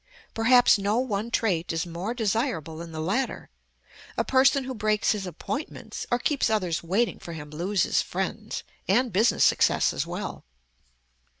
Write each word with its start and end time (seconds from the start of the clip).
Perhaps 0.33 0.79
no 0.79 0.97
one 0.97 1.29
trait 1.29 1.71
is 1.71 1.85
more 1.85 2.15
desirable 2.15 2.77
than 2.77 2.91
the 2.91 2.99
latter. 2.99 3.51
A 4.17 4.23
person 4.23 4.63
who 4.63 4.73
breaks 4.73 5.11
his 5.11 5.27
appointments, 5.27 6.07
or 6.09 6.17
keeps 6.17 6.49
others 6.49 6.81
waiting 6.81 7.19
for 7.19 7.33
him, 7.33 7.51
loses 7.51 8.01
friends, 8.01 8.63
and 8.87 9.13
business 9.13 9.43
success 9.43 9.93
as 9.93 10.07
well. 10.07 10.43